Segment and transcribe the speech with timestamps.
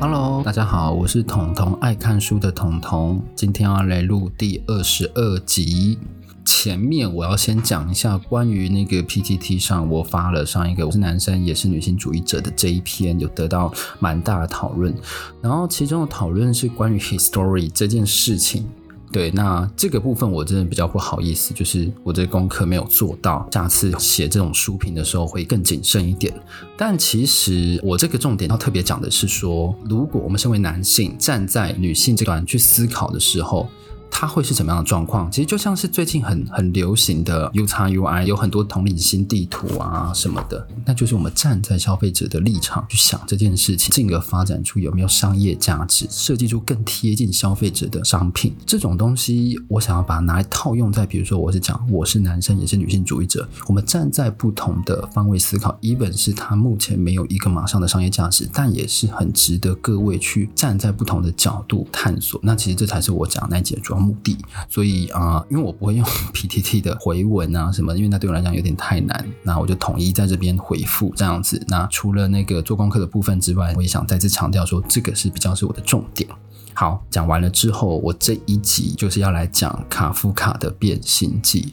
[0.00, 5.98] Hello，大家好，我是童童爱看书的童童，今天要来录第二十二集。
[6.44, 14.94] 前面我要先讲一下关于那个 PTT 上我发了上一个我是男生也是女性主义者的这一篇，有得到蛮大的讨论。
[15.40, 18.66] 然后其中的讨论是关于 History 这件事情。
[19.14, 26.34] 对，那这个部分我真的比较不好意思，就是我的功课没有做到，下次写这种书评的时候会更谨慎一点。
[26.76, 33.68] 但其实我这个重点要特别讲的是说，如果我们身为男性站在女性这端去思考的时候。
[34.16, 35.28] 它会是怎么样的状况？
[35.28, 48.54] 其实就像是最近很很流行的 UXUI，有很多同理心地图啊什么的，那就是我们站在消费者的立场去想这件事情，进而发展出有没有商业价值，设计出更贴近消费者的商品。
[48.64, 62.40] 这种东西，我想要把它拿来套用在，比如说我是讲我是男生也是女性主义者，我们站在不同的方位思考，even 是它目前没有一个马上的商业价值，但也是很值得各位去站在不同的角度探索。
[62.44, 64.36] 那其实这才是我讲那节主要目的，
[64.68, 71.62] 所以啊、因为我不会用 PTT 的回文啊什么，因为那对我来讲有点太难，那我就统一在这边回复这样子。
[71.68, 76.28] 那除了那个做功课的部分之外，我也想再次强调说，这个是比较是我的重点。
[76.74, 81.72] 好，讲完了之后，我这一集就是要来讲卡夫卡的《变形记》。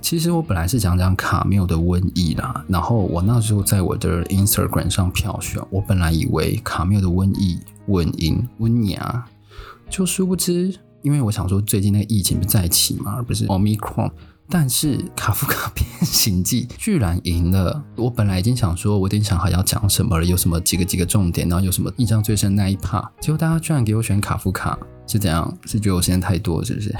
[0.00, 9.24] 其实我本来是讲讲卡缪的瘟疫啦，然后我那时候在我的 Instagram 上票选，我本来以为卡缪的瘟疫稳赢温牙，
[9.90, 10.74] 就殊不知。
[11.02, 14.10] 因为我想说，最近那个疫情不是在起嘛，而不是 Omicron。
[14.48, 17.82] 但是《卡夫卡变形记》居然赢了。
[17.96, 23.08] 我本来已经想说，我有点想好要讲什么了，有什么几个几个重点，然后有什么印象最深那一 part。
[23.18, 25.56] 结果大家居然给我选卡夫卡，是怎样？
[25.64, 26.94] 是觉得我时间太多，是不是？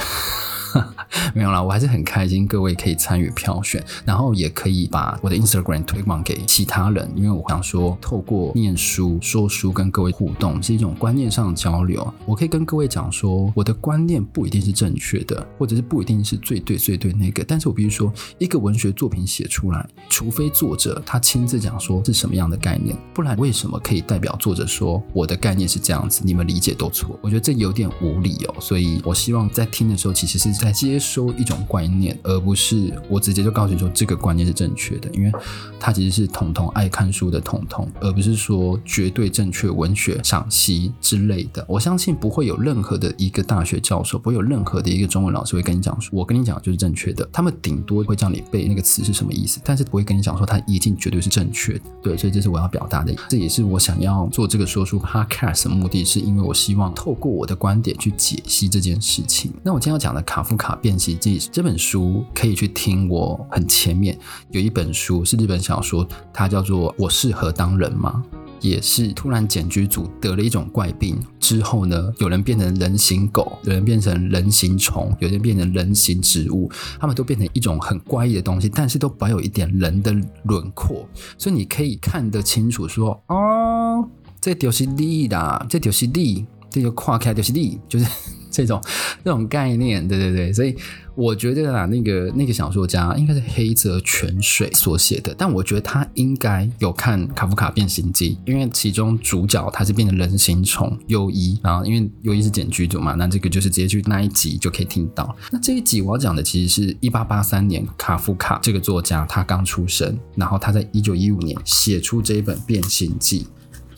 [1.35, 12.13] 没有啦，我还是很开心，各位可以参与票选，然后也可以把我的 Instagram 推广给其他人，因为我想说，透过念书、说书跟各位互动是一种观念上的交流。
[12.25, 27.19] 我可以跟各位讲说，我的观念不一定是正确的，或者是不一定是最对最对那个，但是我必须说，一个文学作品写出来，除非作者他亲自讲说是什么样的概念，不然为什么可以代表作者说我的概念是这样子，你们理解都错？
[27.21, 30.51] 我觉得这有点无理哦，所以我希望在听的时候，其实是。
[30.63, 35.33] 在接收一种观念，而不是我直接就告诉你说这个观念是正确的，因为
[35.81, 41.63] 它其实是统统爱看书的统统，而不是说绝对正确文学赏析之类的。
[41.69, 47.29] 我相信不会有任何的一个大学教授，不会有任何的一个中文老师会跟你讲说，我跟你讲就是正确的。
[47.33, 51.81] 他们顶多会叫你背那个词是什么意思，但是不会跟你讲说它一定绝对是正确的。
[52.03, 59.53] 对，所以这是我要表达的，这也是我想要做这个说书 podcast 的目的，是因为我希望透过我的观点去解析这件事情。
[59.65, 60.53] 那我今天要讲的卡夫。
[60.53, 64.19] 卡变形记这本书可以去听，我很前面
[64.51, 68.25] 有一本书是日本小说，它叫做《我适合当人吗》，
[68.61, 76.71] 也是突然茧居组得了一种怪病之后呢，有人变成人形狗，有人变成人形虫，有人变成人形植物，
[77.01, 80.13] 他们都变成一种很怪异的东西，但是都保有一点人的
[80.45, 84.09] 轮廓，所以你可以看得清楚说，哦，
[84.41, 88.07] 这就是你啦，这就是你，这就跨开就是你，就是。
[88.53, 88.81] 这种
[89.25, 90.77] 这种概念，对对对，所以
[91.15, 105.35] 我觉得啊，那个那个小说家应该是黑泽泉水所写的，但我觉得他应该有看《卡夫卡变形记》，因为其中主角他是变成人形虫优一，然后因为优一是茧居族嘛，那这个就是直接去那一集就可以听到。
[105.51, 113.41] 那这一集我要讲的其实是一八八三年，卡夫卡这个作家他刚出生，然后他在一九一五年写出这一本《变形记》。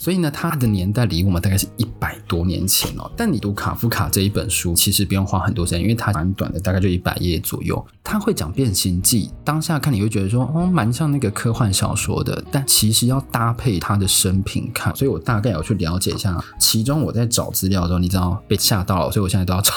[0.04, 3.10] 所以呢，他的年代离我们大概是一百多年前哦。
[3.16, 7.82] 但你读卡夫卡这一本书，其实不用花很多时间，因为它蛮短的，大概就一百页左右。
[8.04, 12.44] 他会讲变形记，当下看你会觉得说，哦，蛮像那个科幻小说的。
[12.52, 16.38] 但其实要搭配他的生平看，所以我大概有去了解一下。
[16.58, 19.72] 其中我在找资料的时候，你知道被吓到了，所以我现在都要找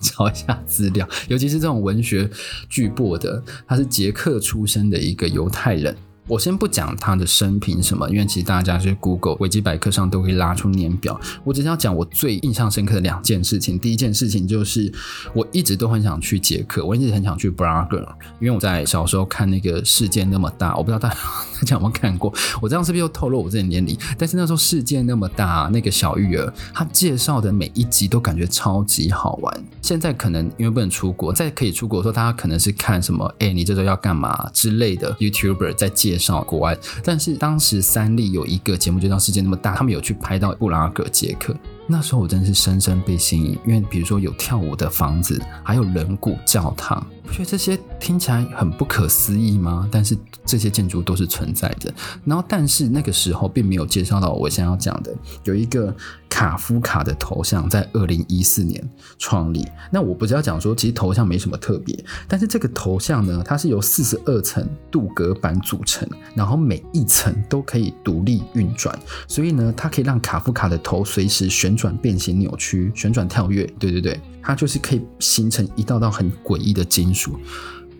[0.00, 2.28] 找一下资料，尤其是这种文学
[2.68, 5.96] 巨擘的，他是捷克出生的一个犹太人。
[6.28, 11.18] 我先不讲他的生平什么，因为其实大家去 Google 维基百科上都可以拉出年表。
[11.42, 13.78] 我只想讲我最印象深刻的两件事情。
[13.78, 14.92] 第一件事情就是
[15.32, 18.06] 我一直都很想去捷克，我一直很想去布拉格，
[18.40, 21.16] 因为我在小时候看那个世界那么大，我不知道大家
[21.58, 22.30] 大家有没有看过。
[22.60, 23.96] 我这样是不是又透露我自己年龄？
[24.18, 29.64] 但是那时候世界那么大，那个小玉儿他介绍的每一集都感觉超级好玩。
[29.80, 33.34] 现在可能因为不能出国，再可以出国的时候，大家可能是看什么？
[33.38, 36.17] 哎、你这周要干嘛之类的 YouTuber 在介。
[36.18, 41.54] 上国外，但是当时三立有一个节目就叫《世界那么大》，他们有去拍到布拉格、捷克。
[41.86, 47.06] 那时候我真的是深深被吸引，因为比如说有跳舞的房子，还有人骨教堂。
[47.28, 49.86] 不觉得这些听起来很不可思议吗？
[49.92, 50.16] 但是
[50.46, 51.92] 这些建筑都是存在的。
[52.24, 55.14] 然后，但是那个时候并没有介绍到我想要讲的，
[55.44, 55.94] 有一个
[56.28, 58.82] 卡夫卡的头像在二零一四年
[59.18, 59.66] 创立。
[59.90, 73.64] 那我不是要讲说，其实头像没什么特别，但是这个头像呢，它是由四十二层镀铬板组成，然后每一层都可以独立运转，所以呢，它可以让卡夫卡的头随时旋转、变形、扭曲、旋转、跳跃。
[73.78, 74.18] 对对对。
[74.48, 77.38] 它就是可以形成一道道很诡异的金属，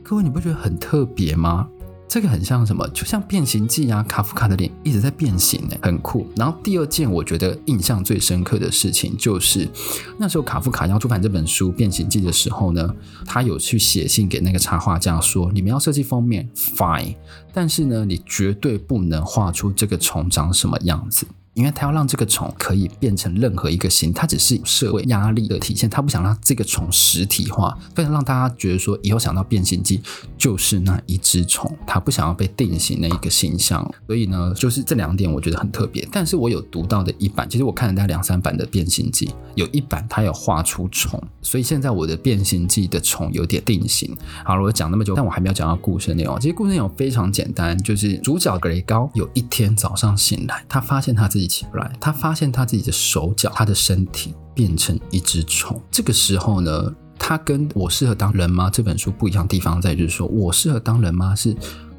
[0.03, 1.69] 各位你不觉得很特别吗？
[2.09, 2.89] 这个很像什么？
[2.89, 6.27] 就像变形记啊，卡夫卡的脸一直在变形呢，很酷。
[6.35, 9.69] 然后第二件我觉得印象最深刻的事情，就是
[10.17, 12.95] 那时候卡夫卡要出版这本书《变形记》的时候呢，
[13.27, 17.15] 他有去写信给那个插画家说：“你们要设计封面，fine，
[17.53, 21.27] 但是呢，你绝对不能画出这个虫长什么样子。”
[21.59, 30.01] 因为他要让这个虫可以变成任何一个形，他只是社会压力的体现，他不想让这个虫实体化，非常让大家觉得说以后想到变形记
[30.39, 33.85] 就是那一只虫，他不想要被定型那一个形象。
[34.07, 36.07] 所以呢，就是这两点我觉得很特别。
[36.13, 44.17] 但是我有读到的一版，其实我看了大概两三版的变形记，有一版他有画出虫，所以现在我的变形记的虫有点定型。
[44.45, 46.39] 好了，我讲那么久，但我还没有讲到故事内容。
[46.39, 51.48] 其实故事内容非常简单，就是主角格雷高有一天早上醒来，他发现他自己。
[51.49, 55.81] 起不来，他发现他自己的手脚、他的身体变成一只虫。
[55.91, 58.71] 这个时候呢，他跟我适合当人吗？
[58.71, 61.35] 这本书不一样的地方在就是说，我适合当人吗？
[61.35, 61.57] 是。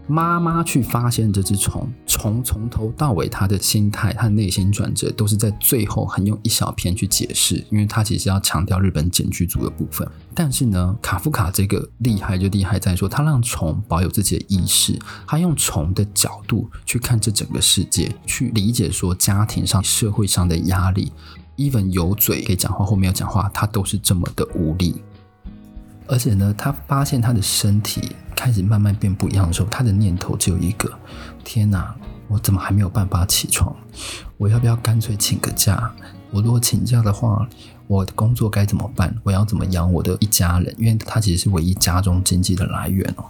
[0.10, 10.08] 妈妈去发现这只虫，虫从头到尾，他的心态、他的内心转折，都是在最后很用一小篇去解释，因为他其实要强调日本简居族的部分。
[10.34, 14.98] 但是呢，卡夫卡这个厉害就厉害在说，他让虫保有自己的意识，
[15.28, 21.12] 他用虫的角度去看这整个世界，去理解说家庭上、社会上的压力
[21.58, 24.96] ，even 有嘴可以讲话或没有讲话，他都是这么的无力。
[26.08, 30.90] 而且呢，他发现他的身体开始慢慢变不一样的时候，他的念头只有一个：
[31.44, 31.94] 天哪，
[32.30, 33.76] 我怎么还没有办法起床？
[34.38, 35.92] 我要不要干脆请个假？
[36.32, 37.46] 我如果请假的话，
[37.86, 39.14] 我的工作该怎么办？
[39.24, 40.74] 我要怎么养我的一家人？
[40.78, 43.26] 因为他其实是唯一家中经济的来源哦。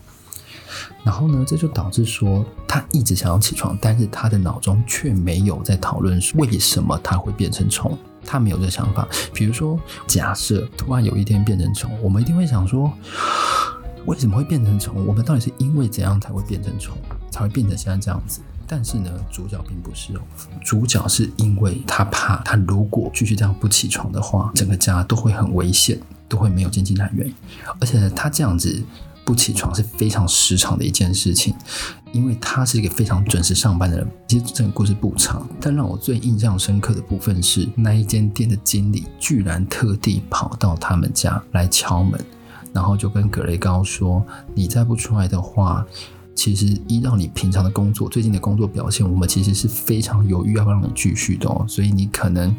[1.04, 7.98] 然后呢，这就导致说他一直想要起床，但是他的脑中却没有在讨论为什么他会变成虫。
[8.24, 12.92] 他没有这想法，比如说，假设突然有一天变成虫，我们一定会想说，
[14.10, 15.06] 为什么会变成虫？
[15.06, 16.98] 我们到底是因为怎样才会变成虫，
[17.30, 18.42] 才会变成现在这样子？
[18.66, 20.22] 但是呢，主角并不是哦，
[20.64, 27.32] 主角是因为他怕，他如果继续这样不起床的话，整个家都会很危险，都会没有经济来源，
[27.80, 28.84] 而且，他这样子。
[29.26, 31.54] 不起床是非常时常的一件事情，
[32.12, 34.08] 因为他是一个非常准时上班的人。
[34.28, 42.20] 其实这个故事不长，但让我最印象深刻的部分是，那一间店的经理居然特地跑到他们家来敲门，
[42.74, 44.24] 然后就跟格雷高说
[44.54, 45.86] ：“你再不出来的话，
[46.36, 51.66] 其实依照你平常的工作，最近的工作表现，我们其实是非常犹豫要不要让你继续的哦。
[51.68, 52.56] 所以你可能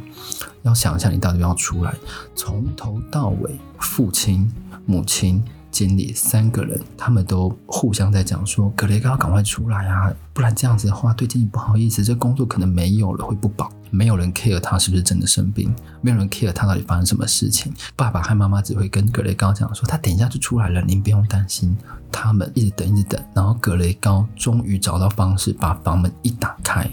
[0.63, 1.95] 要想一下，你到底要出来。
[2.35, 4.51] 从头到尾，父亲、
[4.87, 10.13] 母亲。”经理三个人，他们都互相在讲说：“格雷高，赶快出来啊！
[10.33, 13.71] 不然这样子的话，对经理不好意思，这工作可能没有了，会不保。
[13.91, 17.73] 没有人 care 他是不是真的生病，没有人 care 他到底发生什么事情。
[17.97, 21.77] 爸爸和妈妈只会跟格雷高讲说：他等一下就出来了，您不用担心。
[22.13, 26.91] 他们一直等，一直等，然后格雷高终于找到方式，把房门一打开，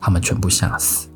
[0.00, 1.08] 他们全部吓死。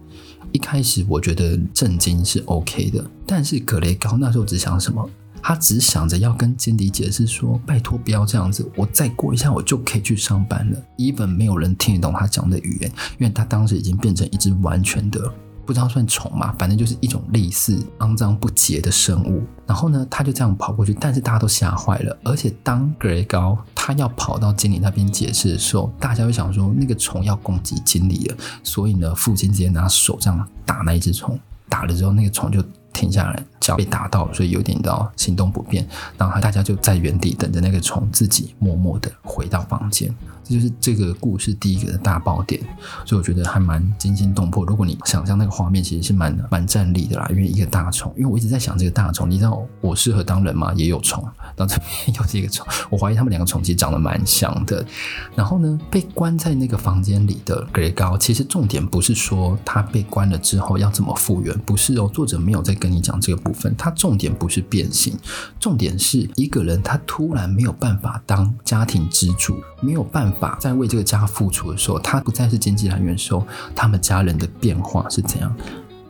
[0.52, 5.08] 一开始我觉得震惊是 OK 的，但是格雷高那时候只想什么？
[5.48, 15.32] 他只想着要跟经理解释说：“拜托，不要这样子，我再过一下，我就可以去上班了。” even 没有人听得懂他讲的语言，因为他当时已经变成一只完全的
[15.64, 19.44] 不知道算虫嘛，反正就是一种类似肮脏不洁的生物。
[19.68, 22.18] 然后呢，他就这样跑过去，但是大家都吓坏了。
[22.24, 31.38] 而且当格雷高他要跑到经理那边解释的时候，大家会想说那个虫要攻击经理了，所以呢，父亲直接拿手这样打那一只虫，
[31.68, 32.60] 打了之后那个虫就。
[32.96, 35.86] 停下来，脚被打到，所以有点到行动不便。
[36.16, 40.12] 然后大家就在原地等着那个虫自己默默的回到房间。
[40.48, 42.60] 这就是这个故事第一个的大爆点，
[43.04, 44.64] 所以我觉得还蛮惊心动魄。
[44.64, 48.14] 如果你想象那个画面，其实是蛮蛮站立的啦，因为一个大虫。
[48.16, 50.72] 因为我一直在想这个大虫，你知道我适合当人吗？
[50.76, 51.24] 也有虫，
[51.56, 54.86] 然后这边又是一个虫，我怀疑他们两个虫其实长得蛮像的。
[55.34, 63.74] 然后呢，被关在那个房间里的格雷高，其实重点不是说他被关了之后要怎么复原，不是哦，作者没有在跟你讲这个部分。
[63.76, 65.18] 他重点不是变形，
[65.58, 70.35] 重点是一个人他突然没有办法当家庭支柱，没有办法。
[70.58, 75.54] 在为这个家付出的时候，他不再是经济来源的时候，他们家人的变化是怎样？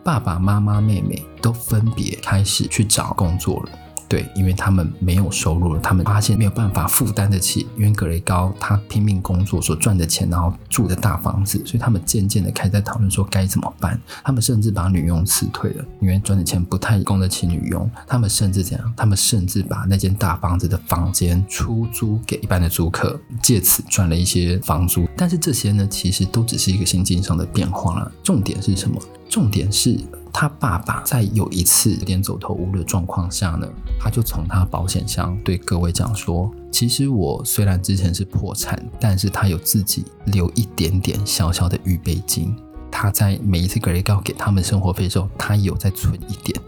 [0.03, 3.71] 爸爸妈妈、妹妹都分别开始去找工作了。
[4.09, 14.01] 对，因为他们没有收入了，他们发现没有办法负担得起，因为格雷高他拼命工作所赚的钱，然后住的大房子，所以他们渐渐的开始在讨论说该怎么办。
[14.23, 17.91] 他们甚至把女佣辞退了，因为赚的钱不太供得起女佣。
[18.07, 18.95] 他们甚至怎样？
[18.97, 25.09] 他们甚至把那间大房子的房间出租给一般的租客，借此赚了一些房租。
[25.17, 28.13] 但是这些呢，其实都只是一个心境上的变化了。
[28.23, 29.01] 重点是什么？
[29.29, 29.99] 重点是。
[30.39, 33.67] 他爸爸在有一次有点走投无路的状况下呢，
[33.99, 42.55] 他就从他保险箱对各位讲说：“其实我虽然之前是破产，但是他有自己留一点点小小的预备金。”
[42.93, 46.61] 他在每一次格雷高给他们生活费的时候，他有在存一点。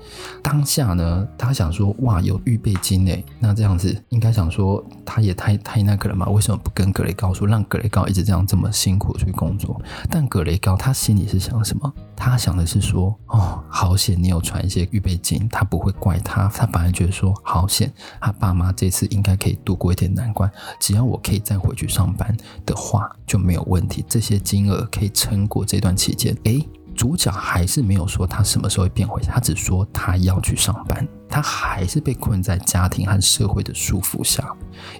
[0.43, 6.27] 当下呢，他想说：“哇，有预备金诶，那这样子应该想说，他也太太那个了嘛？
[6.29, 9.79] 为什么不跟格雷高说，让格雷高一直这样这么辛苦去工作？”
[10.11, 11.93] 但格雷高他心里是想什么？
[12.19, 16.49] 他想的是说：“哦，好险你有传一些预备金，他不会怪他。
[16.49, 20.51] 他反而觉得说，好险，他爸妈这次应该可以度过一点难关。
[20.81, 24.05] 只要我可以再回去上班的话，就没有问题。
[24.09, 34.52] 这些金额可以撑过这段期间。”诶，主角还是没有说他什么时候会变回，他只说他要去上班，他还是被困在家庭和社会的束缚下，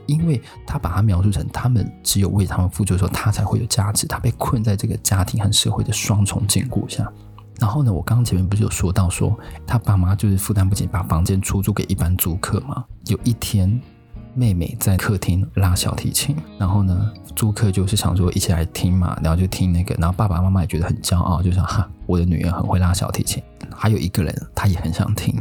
[0.07, 7.05] 因为他把他描述成他们只有为他们付出的时候，他才会有价值，他被困在这个家庭和社会的双重禁锢下。
[7.59, 9.37] 然后呢，我刚刚前面不是有说到说
[9.67, 12.85] 他爸妈就是负担不起，把房间出租给一般租客吗？
[13.07, 13.83] 有一天。
[14.39, 23.43] 妹妹在客厅拉小提琴，然后呢，租客就是想说一起来听嘛，然后就听那个，然后爸爸妈妈也觉得很骄傲，就想哈，我的女儿很会拉小提琴。
[23.75, 25.35] 还有一个人，他也很想听。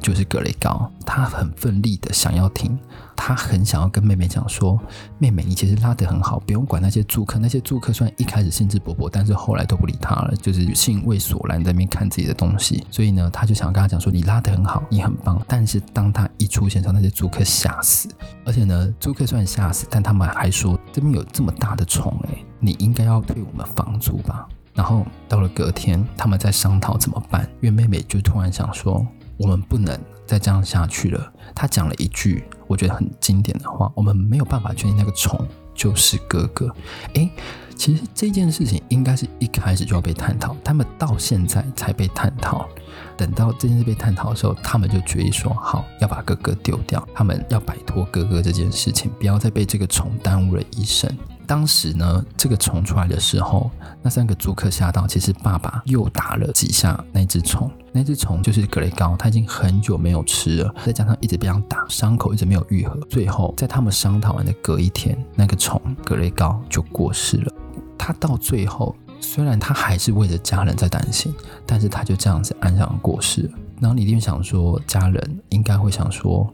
[0.00, 2.78] 就是格雷高，他很奋力的想要听，
[3.16, 4.80] 他很想要跟妹妹讲说
[5.18, 7.38] ：“妹妹，你其实拉得很好，不用管那些住客。
[7.38, 12.86] 那些住客虽然一开始兴致勃勃，但是后来都不理他了，就是兴味索然在那边看自己的东西。
[12.90, 15.40] 所以呢，他就想跟他讲说：你拉得很好，你很棒。
[15.46, 18.08] 但是当他一出现，让那些租客吓死。
[18.44, 24.48] 而且呢，租客虽然吓死，但他们还说这边有这么大的虫，哎，你应该要退我们房租吧？
[24.74, 29.04] 然后到了隔天，他们在商讨怎么办，因为妹妹就突然想说。
[29.38, 31.32] 我们不能再这样下去了。
[31.54, 36.68] 他讲了一句我觉得很经典的话：“我们没有办法确定那个虫就是哥哥。”
[37.14, 37.30] 诶，
[37.76, 42.68] 其实这件事情应该是一开始就要被探讨，他们到现在才被探讨。
[43.16, 51.10] 等到这件事被探讨的时候，他们就决意说：“好，要把哥哥丢掉，他们要摆脱哥哥这件事情，不要再被这个虫耽误了一生。”
[51.48, 53.70] 当时呢，这个虫出来的时候，
[54.02, 67.52] 那三个租客吓到，其实爸爸又打了几下那只虫，那只虫就是格雷高，他已经很久没有吃了，再加上一直被这样打，伤口一直没有愈合，最后在他们商讨完的隔一天，那个虫格雷高就过世了。
[67.96, 73.50] 他到最后，虽然他还是为了家人在担心，但是他就这样子安详过世了。
[73.80, 76.52] 然后你一定想说，家人应该会想说。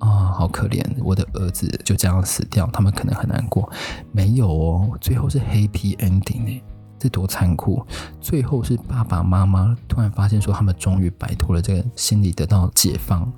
[0.00, 0.84] 啊、好可怜！
[0.98, 3.70] 我的儿子就这样死掉，他们可能很难过。
[4.12, 6.62] 没有哦，最后是 happy ending 呢，
[6.98, 7.86] 这多残酷！
[8.20, 13.30] 最后是爸爸妈妈突然发现说，他们终于摆脱了这个心理得到解放。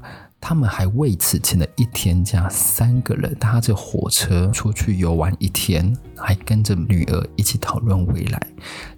[0.45, 8.47] 他们还为此请了一天假，三个人搭着火车出去游玩一天，还跟着女儿一起讨论未来。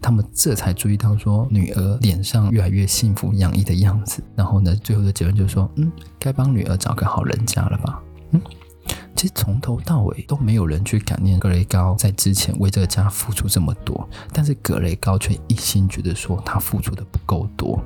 [0.01, 4.23] 他们这才注意到说，女儿脸上越来越幸福洋溢的样子。
[4.35, 8.01] 然后呢，最后的结论就是说，嗯，该帮女儿找个好人家了吧？
[8.31, 8.41] 嗯，
[9.15, 17.79] 其实从头到尾都没有人去感念格雷高在之前为这个家付出这么多，但是格雷高却一心觉得说他付出的不够多。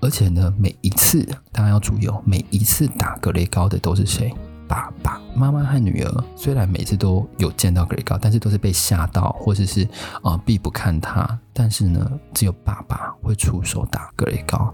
[0.00, 4.32] 而且呢，每一次大家要注意哦，每一次打格雷高的都是谁？
[4.66, 6.24] 爸爸妈妈和女儿。
[6.36, 9.86] 虽然每次都有见到格雷高，但是都是被吓到，或者是
[10.22, 11.38] 啊、避不看他。
[11.52, 14.72] 但是呢，只有爸爸会出手打格雷高。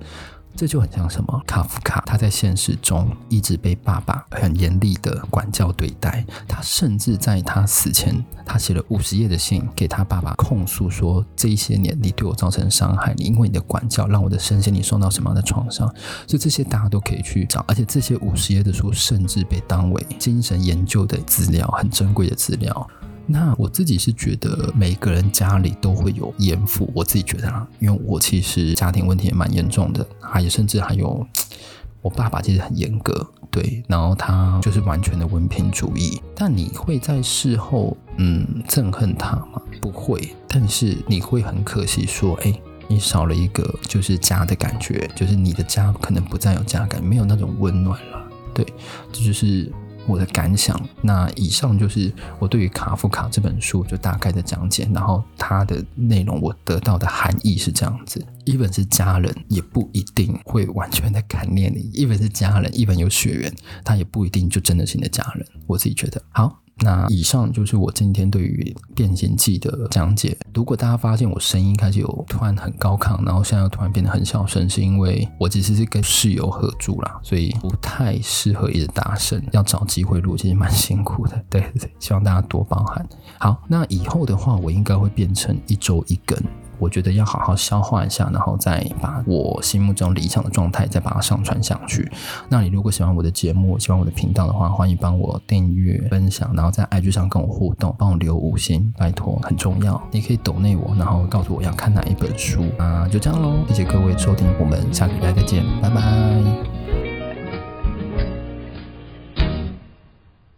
[0.57, 1.43] 这就很像什么？
[1.47, 6.25] 卡夫卡他在现实中一直被爸爸很严厉的管教对待。
[6.49, 15.87] 他甚至在他死前，他写了五十页的信给他爸爸，控诉说，这一些年你对我造成伤害，你因为你的管教让我的身心你受到什么样的创伤。
[16.27, 22.89] 所以这些大家都可以去找，而且这些五十页的书甚至被当为精神研究的资料，很珍贵的资料。
[23.27, 31.27] 那我自己是觉得每个人家里都会有严父，我自己觉得啊，因为我其实家庭问题也蛮严重的，还有甚至还有
[32.03, 36.23] 我爸爸其实很严格，对，然后他就是完全的文凭主义。
[36.37, 39.61] 但你会在事后嗯憎恨他吗？
[39.81, 42.55] 不会，但是你会很可惜说，哎，
[42.87, 48.23] 你少了一个就是家的感觉，就是你的家可能不再有家感，没有那种温暖了。
[48.55, 48.65] 对，
[49.13, 49.73] 这就是。
[50.07, 58.25] 我的感想，那以上就是我对于卡夫卡这本书就大概的讲解，然后它的内容我得到的含义是这样子。
[58.45, 63.53] 一本是家人也不一定会完全的感念你一本是家人一本有血缘，
[63.85, 65.47] 他也不一定就真的是你的家人。
[65.67, 66.61] 我自己觉得好。
[66.83, 70.37] 那以上就是我今天对于《变形记》的讲解。
[70.53, 81.43] 如果大家发现我声音开始有突然很高亢，然后现在又突然变得很小声，是因为我其实是跟室友合住啦，所以不太适合一直大声，要找机会录，其实蛮辛苦的。
[81.49, 83.09] 对对对，希望大家多包涵。
[83.39, 86.39] 好，那以后的话，我应该会变成一周一更。
[86.79, 92.11] 我觉得要好好消化一下，然后再把我心目中理想的状态再把它上传上去。
[92.49, 100.01] 那你如果喜欢我的节目，喜欢我的频道的话，欢迎帮我订阅、分享，然后在 IG 上跟我互动，帮我留五星，拜托，很重要。
[100.11, 103.55] 你可以抖内我，然后告诉我要看哪一本书啊，就这样喽。
[103.69, 107.06] 谢谢各位收听，我们下个礼拜再见，拜拜。